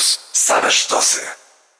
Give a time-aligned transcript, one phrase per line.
[0.00, 0.18] Campus.
[0.32, 1.20] Same sztosy.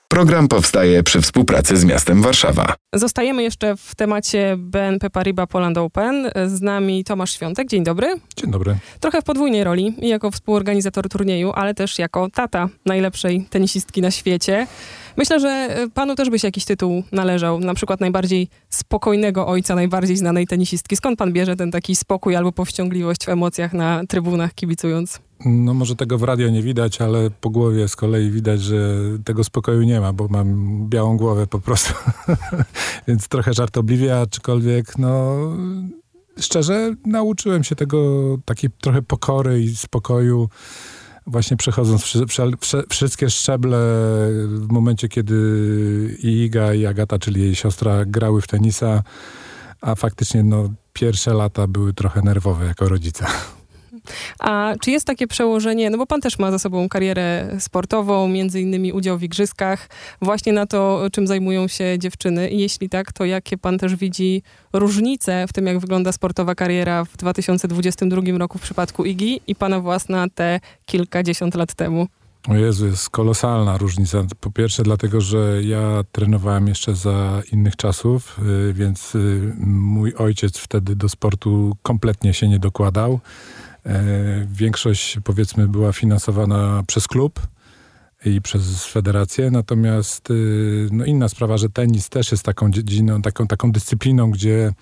[0.09, 2.75] Program powstaje przy współpracy z miastem Warszawa.
[2.95, 6.31] Zostajemy jeszcze w temacie BNP Paribas Poland Open.
[6.47, 7.69] Z nami Tomasz Świątek.
[7.69, 8.21] Dzień dobry.
[8.37, 8.77] Dzień dobry.
[9.01, 14.67] Trochę w podwójnej roli, jako współorganizator turnieju, ale też jako tata najlepszej tenisistki na świecie.
[15.17, 20.17] Myślę, że panu też by się jakiś tytuł należał, na przykład najbardziej spokojnego ojca najbardziej
[20.17, 20.97] znanej tenisistki.
[20.97, 25.21] Skąd pan bierze ten taki spokój albo powściągliwość w emocjach na trybunach kibicując?
[25.45, 29.45] No może tego w radio nie widać, ale po głowie z kolei widać, że tego
[29.45, 31.95] spokoju nie ma, bo mam białą głowę po prostu.
[33.09, 35.37] Więc trochę żartobliwie, aczkolwiek no
[36.39, 40.49] szczerze nauczyłem się tego takiej trochę pokory i spokoju
[41.27, 42.27] właśnie przechodząc wszy,
[42.61, 43.79] wszy, wszystkie szczeble
[44.47, 49.03] w momencie, kiedy i Iga i Agata, czyli jej siostra, grały w tenisa,
[49.81, 53.27] a faktycznie no, pierwsze lata były trochę nerwowe jako rodzica.
[54.39, 58.61] A czy jest takie przełożenie, no bo pan też ma za sobą karierę sportową, między
[58.61, 59.89] innymi udział w igrzyskach,
[60.23, 62.51] właśnie na to, czym zajmują się dziewczyny?
[62.51, 67.05] I jeśli tak, to jakie pan też widzi różnice w tym, jak wygląda sportowa kariera
[67.05, 72.07] w 2022 roku w przypadku Igi i pana własna te kilkadziesiąt lat temu?
[72.49, 74.25] O Jezu, jest kolosalna różnica.
[74.41, 80.59] Po pierwsze dlatego, że ja trenowałem jeszcze za innych czasów, y, więc y, mój ojciec
[80.59, 83.21] wtedy do sportu kompletnie się nie dokładał.
[83.87, 87.41] E, większość powiedzmy była finansowana przez klub
[88.25, 93.47] i przez federację, natomiast y, no inna sprawa, że tenis też jest taką dziedziną, taką,
[93.47, 94.73] taką dyscypliną, gdzie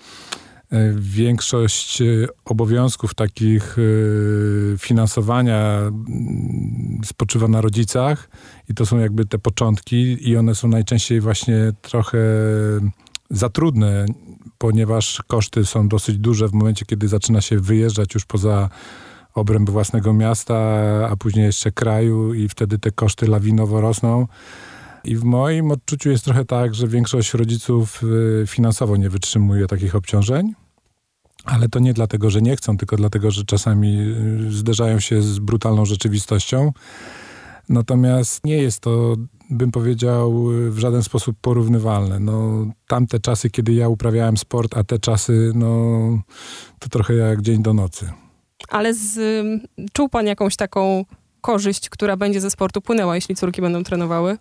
[0.71, 8.29] e, większość y, obowiązków takich y, finansowania mm, spoczywa na rodzicach
[8.69, 12.19] i to są jakby te początki i one są najczęściej właśnie trochę
[13.29, 14.05] za trudne
[14.59, 18.69] ponieważ koszty są dosyć duże w momencie, kiedy zaczyna się wyjeżdżać już poza
[19.33, 20.55] obręb własnego miasta,
[21.09, 24.27] a później jeszcze kraju i wtedy te koszty lawinowo rosną.
[25.03, 29.95] I w moim odczuciu jest trochę tak, że większość rodziców y, finansowo nie wytrzymuje takich
[29.95, 30.53] obciążeń.
[31.45, 33.99] Ale to nie dlatego, że nie chcą, tylko dlatego, że czasami
[34.47, 36.71] y, zderzają się z brutalną rzeczywistością.
[37.69, 39.15] Natomiast nie jest to
[39.49, 42.19] bym powiedział, w żaden sposób porównywalne.
[42.19, 45.69] No, tamte czasy, kiedy ja uprawiałem sport, a te czasy, no,
[46.79, 48.11] to trochę jak dzień do nocy.
[48.69, 49.19] Ale z,
[49.93, 51.05] czuł pan jakąś taką
[51.41, 54.37] korzyść, która będzie ze sportu płynęła, jeśli córki będą trenowały?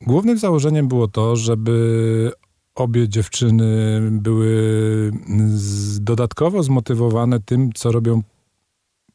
[0.00, 2.32] Głównym założeniem było to, żeby
[2.74, 5.12] obie dziewczyny były
[6.00, 8.22] dodatkowo zmotywowane tym, co robią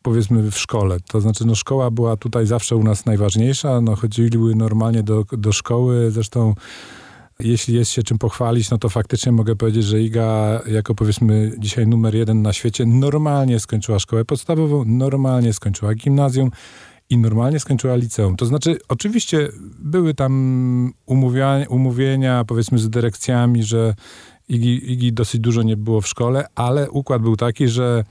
[0.07, 0.97] powiedzmy w szkole.
[1.07, 5.51] To znaczy, no szkoła była tutaj zawsze u nas najważniejsza, no chodziły normalnie do, do
[5.51, 6.53] szkoły, zresztą
[7.39, 11.87] jeśli jest się czym pochwalić, no to faktycznie mogę powiedzieć, że Iga jako powiedzmy dzisiaj
[11.87, 16.51] numer jeden na świecie normalnie skończyła szkołę podstawową, normalnie skończyła gimnazjum
[17.09, 18.35] i normalnie skończyła liceum.
[18.35, 23.95] To znaczy, oczywiście były tam umówienia, umówienia powiedzmy z dyrekcjami, że
[24.49, 28.03] Igi, Igi dosyć dużo nie było w szkole, ale układ był taki, że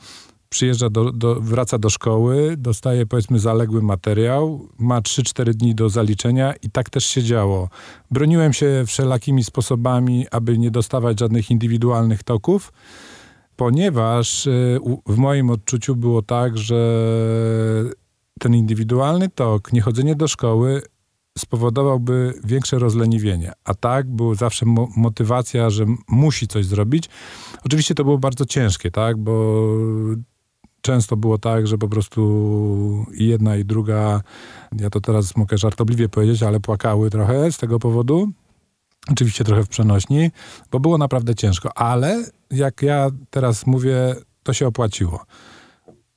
[0.49, 6.55] przyjeżdża do, do, wraca do szkoły, dostaje powiedzmy zaległy materiał, ma 3-4 dni do zaliczenia
[6.63, 7.69] i tak też się działo.
[8.11, 12.73] Broniłem się wszelakimi sposobami, aby nie dostawać żadnych indywidualnych toków,
[13.57, 16.81] ponieważ y, w moim odczuciu było tak, że
[18.41, 20.83] ten indywidualny tok, niechodzenie do szkoły
[21.39, 23.53] spowodowałby większe rozleniwienie.
[23.65, 27.09] A tak była zawsze mo motywacja, że musi coś zrobić.
[27.65, 29.63] Oczywiście to było bardzo ciężkie, tak, bo
[30.81, 34.21] często było tak, że po prostu i jedna i druga,
[34.81, 38.29] ja to teraz mogę żartobliwie powiedzieć, ale płakały trochę z tego powodu.
[39.13, 40.31] Oczywiście trochę w przenośni,
[40.71, 45.25] bo było naprawdę ciężko, ale jak ja teraz mówię, to się opłaciło.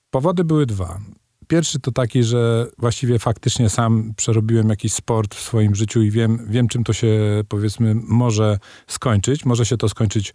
[0.09, 0.99] Powody były dwa.
[1.47, 6.45] Pierwszy to taki, że właściwie faktycznie sam przerobiłem jakiś sport w swoim życiu i wiem,
[6.49, 9.45] wiem czym to się powiedzmy może skończyć.
[9.45, 10.33] Może się to skończyć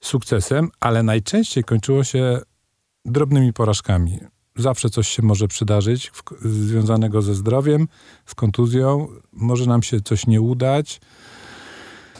[0.00, 2.40] sukcesem, ale najczęściej kończyło się
[3.06, 4.18] drobnymi porażkami.
[4.56, 7.88] Zawsze coś się może przydarzyć w, związanego ze zdrowiem,
[8.26, 9.08] z kontuzją.
[9.32, 11.00] Może nam się coś nie udać.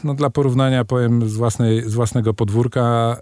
[0.03, 3.17] No, dla porównania powiem z, własnej, z własnego podwórka.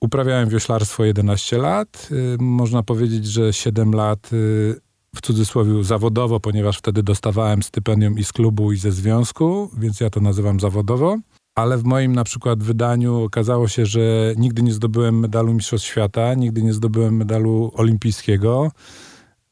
[0.00, 2.08] Uprawiałem wioślarstwo 11 lat.
[2.12, 4.80] Y, można powiedzieć, że 7 lat y,
[5.14, 10.10] w cudzysłowie zawodowo, ponieważ wtedy dostawałem stypendium i z klubu, i ze związku, więc ja
[10.10, 11.18] to nazywam zawodowo
[11.54, 16.34] ale w moim na przykład wydaniu okazało się, że nigdy nie zdobyłem medalu Mistrzostw Świata,
[16.34, 18.70] nigdy nie zdobyłem medalu olimpijskiego.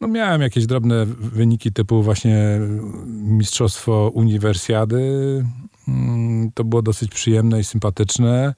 [0.01, 2.61] No miałem jakieś drobne wyniki typu właśnie
[3.07, 5.45] Mistrzostwo Uniwersjady.
[5.89, 8.55] Mm, to było dosyć przyjemne i sympatyczne,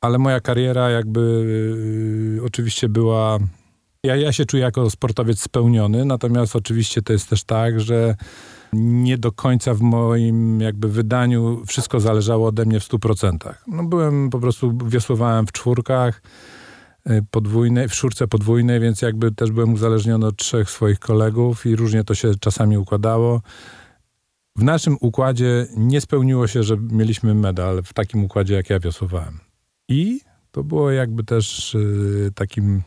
[0.00, 1.20] ale moja kariera jakby
[2.40, 3.38] y, oczywiście była
[4.04, 8.16] Ja, ja się czuję jako sportowiec spełniony, natomiast oczywiście to jest też tak, że
[8.72, 13.54] nie do końca w moim jakby wydaniu wszystko zależało ode mnie w 100%.
[13.66, 16.22] No byłem po prostu, wiosłowałem w czwórkach
[17.10, 21.76] y, podwójnej, w czwórce podwójnej, więc jakby też byłem uzależniony od trzech swoich kolegów i
[21.76, 23.42] różnie to się czasami układało.
[24.56, 29.38] W naszym układzie nie spełniło się, że mieliśmy medal w takim układzie, jak ja wiosłowałem.
[29.88, 30.20] I
[30.50, 32.82] to było jakby też y, takim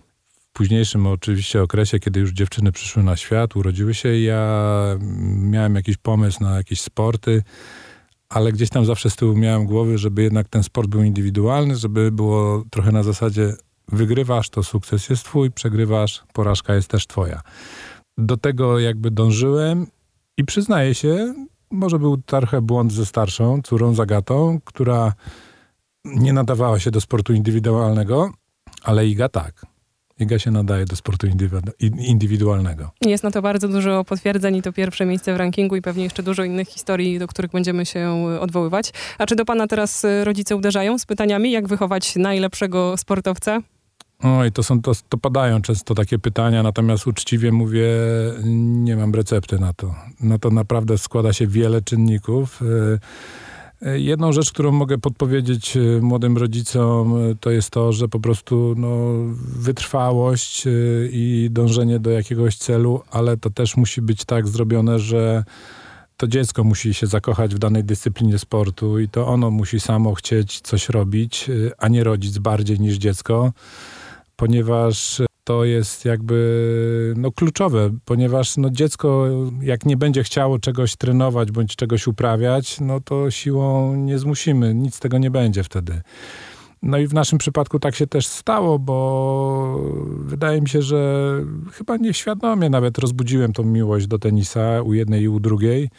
[0.54, 4.98] późniejszym oczywiście okresie, kiedy już dziewczyny przyszły na świat, urodziły się ja
[5.36, 7.44] miałem jakiś pomysł na jakieś sporty,
[8.30, 12.12] ale gdzieś tam zawsze z tyłu miałem głowy, żeby jednak ten sport był indywidualny, żeby
[12.12, 13.56] było trochę na zasadzie
[13.88, 17.42] wygrywasz, to sukces jest twój, przegrywasz, porażka jest też twoja.
[18.18, 19.88] Do tego jakby dążyłem
[20.38, 21.34] i przyznaję się,
[21.72, 25.14] może był trochę błąd ze starszą córą Zagatą, która
[26.06, 28.32] nie nadawała się do sportu indywidualnego,
[28.84, 29.71] ale Iga tak.
[30.22, 31.28] Iga się nadaje do sportu
[31.98, 32.92] indywidualnego.
[33.02, 36.24] Jest na to bardzo dużo potwierdzeń i to pierwsze miejsce w rankingu i pewnie jeszcze
[36.24, 38.94] dużo innych historii, do których będziemy się odwoływać.
[39.18, 43.62] A czy do pana teraz rodzice uderzają z pytaniami, jak wychować najlepszego sportowca?
[44.24, 47.88] Oj, to, są, to, to padają często takie pytania, natomiast uczciwie mówię,
[48.56, 49.96] nie mam recepty na to.
[50.20, 52.62] Na to naprawdę składa się wiele czynników.
[52.62, 53.00] E,
[53.82, 58.98] jedną rzecz, którą mogę podpowiedzieć e, młodym rodzicom, to jest to, że po prostu no,
[59.60, 60.64] wytrwałość
[61.12, 65.44] i dążenie do jakiegoś celu, ale to też musi być tak zrobione, że
[66.18, 70.62] to dziecko musi się zakochać w danej dyscyplinie sportu i to ono musi samo chcieć
[70.62, 73.52] coś robić, a nie rodzic bardziej niż dziecko
[74.42, 79.28] ponieważ to jest jakby no, kluczowe, ponieważ no, dziecko
[79.62, 84.96] jak nie będzie chciało czegoś trenować bądź czegoś uprawiać, no to siłą nie zmusimy, nic
[84.96, 86.02] z tego nie będzie wtedy.
[86.84, 91.32] No i w naszym przypadku tak się też stało, bo wydaje mi się, że
[91.72, 95.90] chyba nieświadomie nawet rozbudziłem tą miłość do tenisa u jednej i u drugiej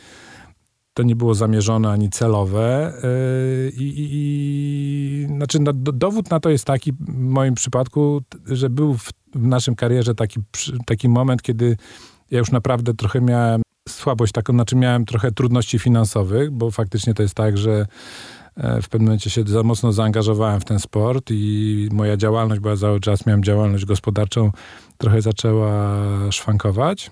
[0.94, 2.92] to nie było zamierzone ani celowe.
[3.02, 8.70] Yy, I, i, i znaczy, no, dowód na to jest taki w moim przypadku, że
[8.70, 10.40] był w, w naszym karierze taki,
[10.86, 11.76] taki moment, kiedy
[12.30, 17.22] ja już naprawdę trochę miałem słabość taką, znaczy miałem trochę trudności finansowych, bo faktycznie to
[17.22, 17.86] jest tak, że
[18.56, 22.70] e, w pewnym momencie się za mocno zaangażowałem w ten sport i moja działalność, bo
[22.70, 24.50] ja cały czas miałem działalność gospodarczą,
[24.98, 25.98] trochę zaczęła
[26.30, 27.10] szwankować.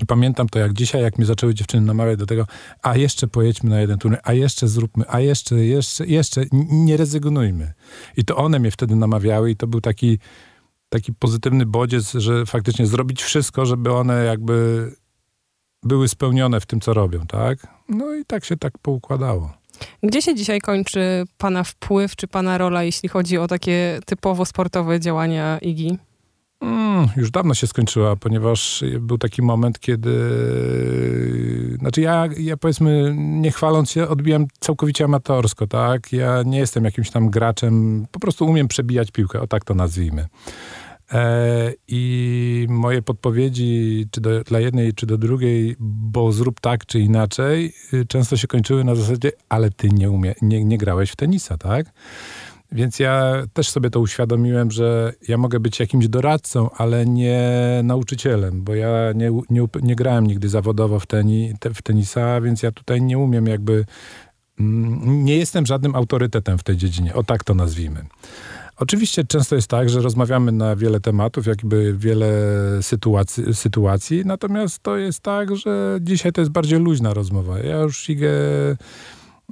[0.00, 2.46] I pamiętam to jak dzisiaj, jak mnie zaczęły dziewczyny namawiać do tego,
[2.82, 7.72] a jeszcze pojedźmy na jeden turniej, a jeszcze zróbmy, a jeszcze, jeszcze, jeszcze, nie rezygnujmy.
[8.16, 10.18] I to one mnie wtedy namawiały i to był taki,
[10.96, 14.90] taki pozytywny bodziec, że faktycznie zrobić wszystko, żeby one jakby
[15.82, 17.66] były spełnione w tym, co robią, tak?
[17.88, 19.52] No i tak się tak poukładało.
[20.02, 25.00] Gdzie się dzisiaj kończy pana wpływ, czy pana rola, jeśli chodzi o takie typowo sportowe
[25.00, 25.98] działania IGI?
[26.60, 30.10] Mm, już dawno się skończyła, ponieważ był taki moment, kiedy.
[31.78, 36.12] Znaczy, ja, ja powiedzmy, nie chwaląc się, odbijam całkowicie amatorsko, tak?
[36.12, 40.26] Ja nie jestem jakimś tam graczem, po prostu umiem przebijać piłkę, o tak to nazwijmy.
[41.12, 47.00] E, I moje podpowiedzi, czy do, dla jednej, czy do drugiej, bo zrób tak, czy
[47.00, 51.16] inaczej, y, często się kończyły na zasadzie, ale ty nie, umie, nie, nie grałeś w
[51.16, 51.86] tenisa, tak?
[52.72, 57.40] Więc ja też sobie to uświadomiłem, że ja mogę być jakimś doradcą, ale nie
[57.84, 62.72] nauczycielem, bo ja nie, nie, nie grałem nigdy zawodowo w, teni, w tenisa, więc ja
[62.72, 63.84] tutaj nie umiem jakby.
[64.60, 68.04] Mm, nie jestem żadnym autorytetem w tej dziedzinie, o tak to nazwijmy.
[68.78, 72.32] Oczywiście często jest tak, że rozmawiamy na wiele tematów, jakby wiele
[72.82, 77.58] sytuacji, sytuacji, natomiast to jest tak, że dzisiaj to jest bardziej luźna rozmowa.
[77.58, 78.30] Ja już Igę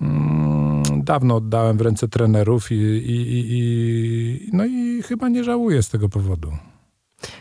[0.01, 5.83] mm, dawno oddałem w ręce trenerów i, i, i, i, no i chyba nie żałuję
[5.83, 6.53] z tego powodu.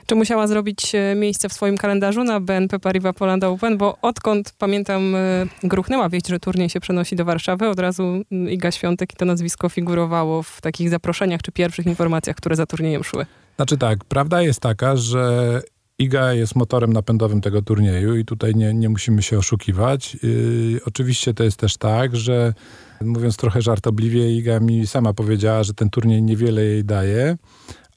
[0.06, 3.78] Czy musiała zrobić e, miejsce w swoim kalendarzu na BNP Paribas Poland Open?
[3.78, 8.72] Bo odkąd, pamiętam, e, gruchnęła wieść, że turniej się przenosi do Warszawy, od razu Iga
[8.72, 13.26] Świątek i to nazwisko figurowało w takich zaproszeniach czy pierwszych informacjach, które za turniejem szły.
[13.56, 15.62] Znaczy tak, prawda jest taka, że
[16.00, 20.18] Iga jest motorem napędowym tego turnieju i tutaj nie, nie musimy się oszukiwać.
[20.24, 22.54] Yy, oczywiście to jest też tak, że
[23.02, 27.38] mówiąc trochę żartobliwie, Iga mi sama powiedziała, że ten turniej niewiele jej daje,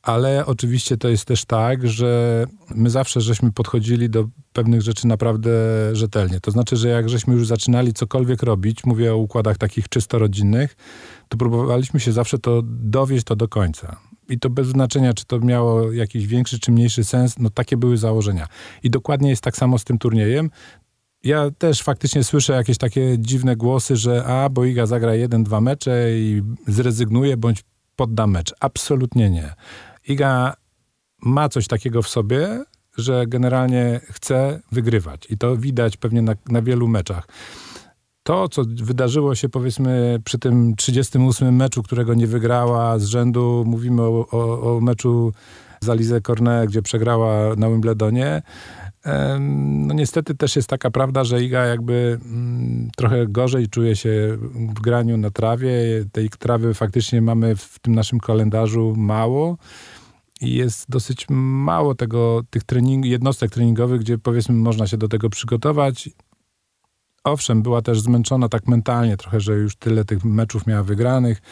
[0.06, 2.44] ale oczywiście to jest też tak, że
[2.74, 5.50] my zawsze żeśmy podchodzili do pewnych rzeczy naprawdę
[5.92, 6.40] rzetelnie.
[6.40, 10.76] To znaczy, że jak żeśmy już zaczynali cokolwiek robić, mówię o układach takich czysto rodzinnych,
[11.28, 13.96] to próbowaliśmy się zawsze to dowieść to do końca
[14.28, 17.96] i to bez znaczenia, czy to miało jakiś większy czy mniejszy sens, no takie były
[17.96, 18.46] założenia.
[18.82, 20.50] I dokładnie jest tak samo z tym turniejem.
[21.24, 25.60] Ja też faktycznie słyszę jakieś takie dziwne głosy, że a, bo Iga zagra jeden, dwa
[25.60, 27.64] mecze i zrezygnuje bądź
[27.96, 28.54] podda mecz.
[28.60, 29.54] Absolutnie nie.
[30.08, 30.54] Iga
[31.22, 32.64] ma coś takiego w sobie,
[32.98, 35.26] że generalnie chce wygrywać.
[35.30, 37.28] I to widać pewnie na, na wielu meczach.
[38.22, 44.02] To, co wydarzyło się powiedzmy przy tym 38 meczu, którego nie wygrała z rzędu, mówimy
[44.02, 45.32] o, o, o meczu
[45.80, 48.42] z Alize Cornet, gdzie przegrała na Wimbledonie,
[49.86, 54.38] no niestety też jest taka prawda, że Iga jakby mm, trochę gorzej czuje się
[54.76, 55.72] w graniu na trawie.
[56.12, 59.56] Tej trawy faktycznie mamy w tym naszym kalendarzu mało
[60.40, 65.30] i jest dosyć mało tego, tych trening, jednostek treningowych, gdzie powiedzmy można się do tego
[65.30, 66.10] przygotować.
[67.24, 71.42] Owszem, była też zmęczona tak mentalnie trochę, że już tyle tych meczów miała wygranych.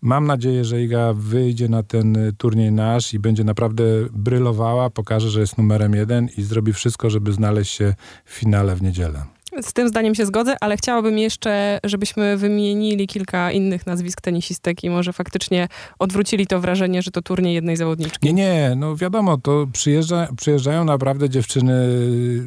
[0.00, 5.40] Mam nadzieję, że Iga wyjdzie na ten turniej nasz i będzie naprawdę brylowała, pokaże, że
[5.40, 7.94] jest numerem jeden i zrobi wszystko, żeby znaleźć się
[8.24, 9.24] w finale w niedzielę.
[9.60, 14.90] Z tym zdaniem się zgodzę, ale chciałabym jeszcze, żebyśmy wymienili kilka innych nazwisk tenisistek i
[14.90, 15.68] może faktycznie
[15.98, 18.26] odwrócili to wrażenie, że to turniej jednej zawodniczki.
[18.26, 21.74] Nie, nie, no wiadomo, to przyjeżdża, przyjeżdżają naprawdę dziewczyny,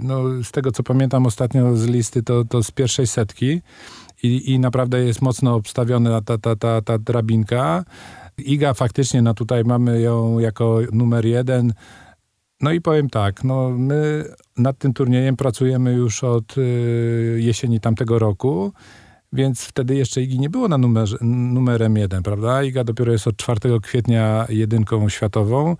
[0.02, 3.62] no z tego co pamiętam ostatnio z listy, to, to z pierwszej setki
[4.24, 7.86] i, i naprawdę jest mocno obstawiona ta, ta, ta, ta drabinka.
[8.38, 11.74] Iga faktycznie, no tutaj mamy ją jako numer jeden.
[12.62, 14.24] No i powiem tak, no my
[14.58, 18.74] nad tym turniejem pracujemy już od y, jesieni tamtego roku,
[19.34, 22.64] więc wtedy jeszcze Igi nie było na numerze, numerem jeden, prawda?
[22.64, 25.76] Iga dopiero jest od 4 kwietnia jedynką światową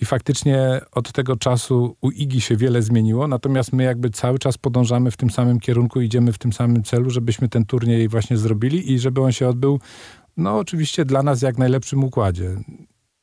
[0.00, 4.58] i faktycznie od tego czasu u Igi się wiele zmieniło, natomiast my jakby cały czas
[4.58, 8.92] podążamy w tym samym kierunku, idziemy w tym samym celu, żebyśmy ten turniej właśnie zrobili
[8.92, 9.80] i żeby on się odbył,
[10.36, 12.56] no oczywiście dla nas jak najlepszym układzie.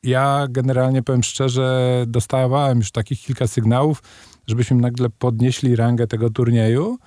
[0.02, 4.02] Ja generalnie powiem szczerze, dostawałem już takich kilka sygnałów,
[4.46, 6.98] żebyśmy nagle podnieśli rangę tego turnieju.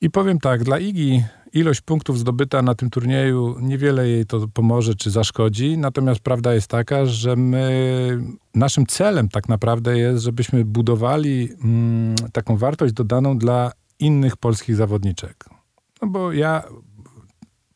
[0.00, 4.94] I powiem tak, dla Igi ilość punktów zdobyta na tym turnieju niewiele jej to pomoże
[4.94, 5.78] czy zaszkodzi.
[5.78, 8.18] Natomiast prawda jest taka, że my,
[8.54, 15.44] naszym celem tak naprawdę jest, żebyśmy budowali mm, taką wartość dodaną dla innych polskich zawodniczek.
[16.02, 16.62] No bo ja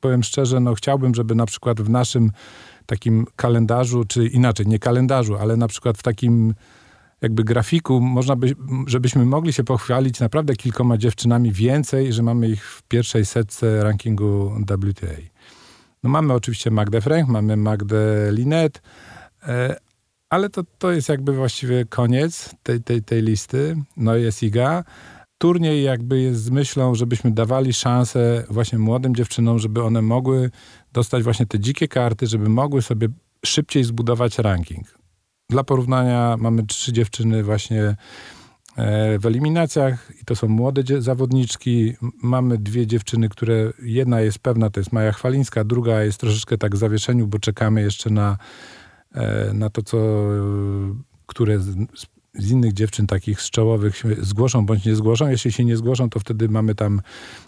[0.05, 2.31] powiem szczerze, no chciałbym, żeby na przykład w naszym
[2.87, 6.55] takim kalendarzu, czy inaczej, nie kalendarzu, ale na przykład w takim
[7.23, 8.55] jakby grafiku, można by,
[8.87, 14.53] żebyśmy mogli się pochwalić naprawdę kilkoma dziewczynami więcej, że mamy ich w pierwszej setce rankingu
[14.63, 15.07] WTA.
[16.03, 18.83] No mamy oczywiście Magdę Frank, mamy Magdę Linet,
[19.43, 19.77] e,
[20.31, 23.77] ale to, to jest jakby właściwie koniec tej, tej, tej listy.
[23.97, 24.85] No jest Iga.
[25.45, 30.51] Turniej jakby jest z myślą, żebyśmy dawali szansę właśnie młodym dziewczynom, żeby one mogły
[30.93, 33.09] dostać właśnie te dzikie karty, żeby mogły sobie
[33.47, 34.99] szybciej zbudować ranking.
[35.51, 37.97] Dla porównania mamy trzy dziewczyny właśnie
[38.77, 41.95] e, w eliminacjach i to są młode zawodniczki.
[42.23, 46.75] Mamy dwie dziewczyny, które jedna jest pewna, to jest Maja Chwalińska, druga jest troszeczkę tak
[46.75, 48.37] w zawieszeniu, bo czekamy jeszcze na,
[49.15, 49.99] e, na to, co
[51.27, 51.59] które
[52.39, 55.29] z innych dziewczyn takich z czołowych zgłoszą bądź nie zgłoszą.
[55.29, 57.01] Jeśli się nie zgłoszą, to wtedy mamy tam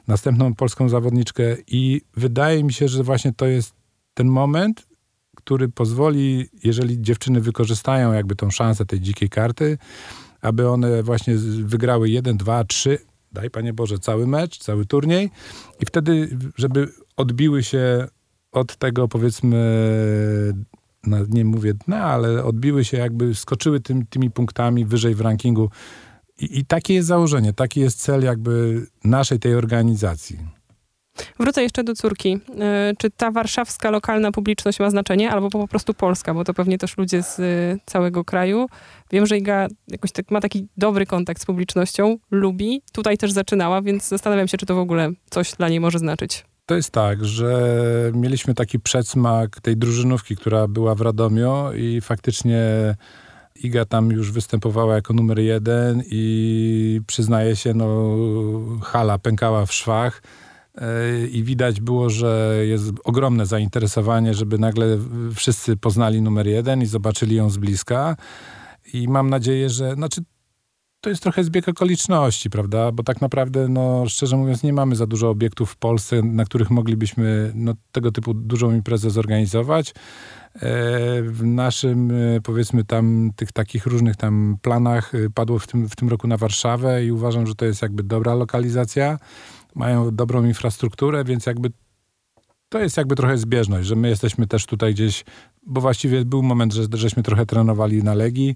[0.09, 3.75] następną polską zawodniczkę i wydaje mi się, że właśnie to jest
[4.15, 4.87] ten moment,
[5.37, 9.79] który pozwoli, jeżeli dziewczyny wykorzystają jakby tą szansę tej dzikiej karty,
[10.41, 12.99] aby one właśnie wygrały jeden, dwa, trzy,
[13.33, 15.31] daj Panie Boże, cały mecz, cały turniej
[15.81, 18.09] i wtedy, żeby odbiły się
[18.53, 19.57] od tego powiedzmy,
[21.07, 25.71] no nie mówię dna, ale odbiły się jakby, skoczyły tym, tymi punktami wyżej w rankingu.
[26.41, 30.39] I, I takie jest założenie, taki jest cel jakby naszej tej organizacji.
[31.41, 32.39] Wrócę jeszcze do córki.
[32.61, 36.79] E, czy ta warszawska lokalna publiczność ma znaczenie, albo po prostu polska, bo to pewnie
[36.79, 37.43] też ludzie z e,
[37.87, 38.67] całego kraju.
[39.11, 42.83] Wiem, że Iga jakoś tak, ma taki dobry kontakt z publicznością, lubi.
[42.93, 46.45] Tutaj też zaczynała, więc zastanawiam się, czy to w ogóle coś dla niej może znaczyć.
[46.67, 47.73] To jest tak, że
[48.15, 52.61] mieliśmy taki przedsmak tej drużynówki, która była w Radomiu i faktycznie
[53.63, 58.17] Iga tam już występowała jako numer jeden i przyznaję się, no
[58.83, 60.23] hala pękała w szwach
[61.33, 64.99] i widać było, że jest ogromne zainteresowanie, żeby nagle
[65.35, 68.17] wszyscy poznali numer jeden i zobaczyli ją z bliska.
[68.93, 70.21] I mam nadzieję, że, znaczy,
[71.07, 72.93] to jest trochę zbieg okoliczności, prawda?
[72.93, 76.71] Bo tak naprawdę, no, szczerze mówiąc, nie mamy za dużo obiektów w Polsce, na których
[76.71, 79.91] moglibyśmy no, tego typu dużą imprezę zorganizować.
[79.91, 79.93] E,
[81.23, 85.97] w naszym, e, powiedzmy, tam tych takich różnych tam planach e, padło w tym, w
[85.97, 89.19] tym roku na Warszawę i uważam, że to jest jakby dobra lokalizacja
[89.75, 91.71] mają dobrą infrastrukturę, więc jakby
[92.69, 95.25] to jest jakby trochę zbieżność, że my jesteśmy też tutaj gdzieś,
[95.67, 98.55] bo właściwie był moment, że żeśmy trochę trenowali na Legii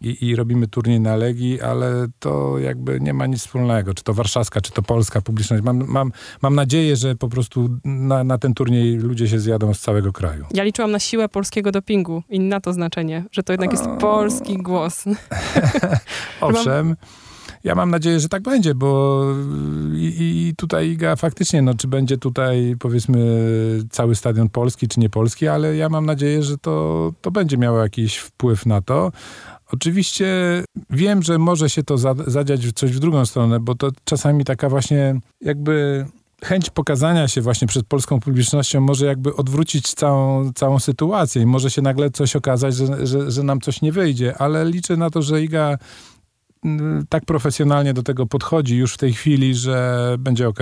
[0.00, 4.14] i, i robimy turniej na Legii, ale to jakby nie ma nic wspólnego, czy to
[4.14, 5.64] warszawska, czy to polska publiczność.
[5.64, 6.12] Mam, mam,
[6.42, 10.44] mam nadzieję, że po prostu na, na ten turniej ludzie się zjadą z całego kraju.
[10.54, 14.56] Ja liczyłam na siłę polskiego dopingu i na to znaczenie, że to jednak jest polski
[14.56, 15.04] głos.
[16.40, 16.96] Owszem.
[17.64, 19.22] Ja mam nadzieję, że tak będzie, bo
[19.94, 23.20] i, i, tutaj Iga faktycznie, no czy będzie tutaj powiedzmy
[23.90, 27.78] cały stadion polski, czy nie polski, ale ja mam nadzieję, że to, to będzie miało
[27.78, 29.12] jakiś wpływ na to.
[29.72, 30.26] Oczywiście
[30.90, 35.20] wiem, że może się to zadziać coś w drugą stronę, bo to czasami taka właśnie
[35.40, 36.06] jakby
[36.44, 41.70] chęć pokazania się właśnie przed polską publicznością może jakby odwrócić całą, całą sytuację i może
[41.70, 45.22] się nagle coś okazać, że, że, że nam coś nie wyjdzie, ale liczę na to,
[45.22, 45.78] że Iga
[47.08, 50.60] tak profesjonalnie do tego podchodzi już w tej chwili, że będzie ok.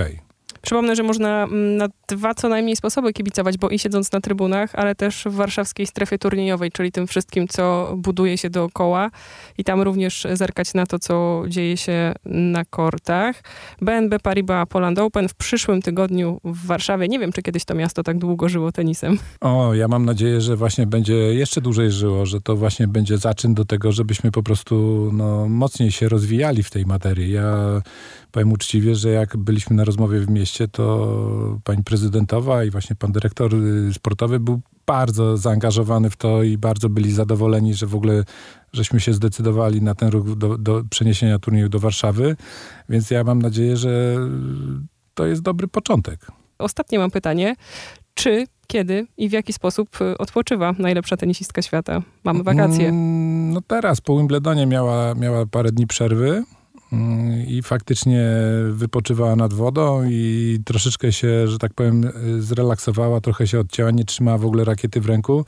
[0.62, 4.75] Przypomnę, że można mm, na dwa co najmniej sposoby kibicować, bo i siedząc na trybunach,
[4.75, 9.11] ale też w warszawskiej strefie turniejowej, czyli tym wszystkim, co buduje się dookoła
[9.59, 13.43] i tam również zerkać na to, co dzieje się na kortach.
[13.83, 17.09] BNB Paribas Poland Open w przyszłym tygodniu w Warszawie.
[17.09, 19.19] Nie wiem, czy kiedyś to miasto tak długo żyło tenisem.
[19.41, 23.55] O, ja mam nadzieję, że właśnie będzie jeszcze dłużej żyło, że to właśnie będzie zaczyn
[23.55, 27.33] do tego, żebyśmy po prostu no, mocniej się rozwijali w tej materii.
[27.33, 27.83] Ja
[28.33, 33.12] powiem uczciwie, że jak byliśmy na rozmowie w mieście, to pani prezydentowa i właśnie pan
[33.12, 38.25] dyrektor y, sportowy był bardzo zaangażowany w to i bardzo byli zadowoleni, że w ogóle
[38.73, 42.37] żeśmy się zdecydowali na ten ruch do, do przeniesienia turnieju do Warszawy.
[42.88, 44.17] Więc ja mam nadzieję, że
[45.14, 46.26] to jest dobry początek.
[46.59, 47.57] Ostatnie mam pytanie.
[48.14, 52.02] Czy, kiedy i w jaki sposób y, odpoczywa najlepsza tenisistka świata?
[52.25, 52.88] Mamy wakacje.
[52.88, 56.45] Mm, no teraz po Wimbledonie miała, miała parę dni przerwy
[57.47, 58.26] i faktycznie
[58.71, 64.38] wypoczywała nad wodą i troszeczkę się, że tak powiem, zrelaksowała, trochę się odcięła, nie trzymała
[64.38, 65.45] w ogóle rakiety w ręku.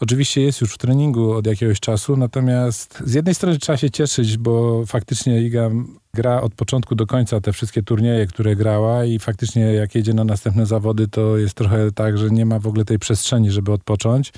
[0.00, 4.36] Oczywiście jest już w treningu od jakiegoś czasu, natomiast z jednej strony trzeba się cieszyć,
[4.36, 5.70] bo faktycznie Iga
[6.14, 10.24] gra od początku do końca te wszystkie turnieje, które grała i faktycznie jak jedzie na
[10.24, 14.32] następne zawody, to jest trochę tak, że nie ma w ogóle tej przestrzeni, żeby odpocząć.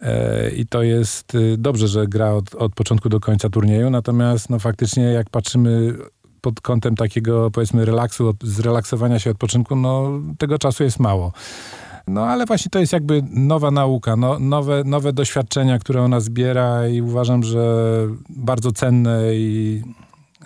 [0.00, 4.50] E, I to jest y, dobrze, że gra od, od początku do końca turnieju, natomiast
[4.50, 5.94] no faktycznie jak patrzymy
[6.40, 11.32] pod kątem takiego powiedzmy relaksu, zrelaksowania się odpoczynku, no tego czasu jest mało.
[12.06, 16.88] No ale właśnie to jest jakby nowa nauka, no, nowe, nowe doświadczenia, które ona zbiera
[16.88, 17.86] i uważam, że
[18.28, 19.82] bardzo cenne i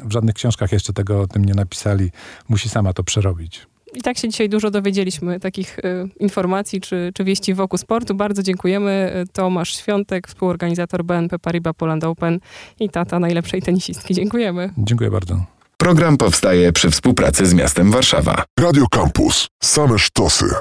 [0.04, 2.10] w żadnych książkach jeszcze tego o tym nie napisali.
[2.48, 3.66] Musi sama to przerobić.
[3.94, 5.82] I tak się dzisiaj dużo dowiedzieliśmy takich y,
[6.20, 8.14] informacji czy, czy wieści wokół sportu.
[8.14, 9.24] Bardzo dziękujemy.
[9.32, 12.40] Tomasz Świątek, współorganizator BNP Paribas Poland Open
[12.80, 14.14] i tata najlepszej tenisistki.
[14.14, 14.70] Dziękujemy.
[14.78, 15.44] Dziękuję bardzo.
[15.76, 18.44] Program powstaje przy współpracy z miastem Warszawa.
[18.60, 19.48] Radio Campus.
[19.62, 20.54] Same sztosy.